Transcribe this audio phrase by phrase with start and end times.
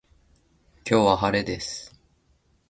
[0.89, 1.93] 今日は晴れです。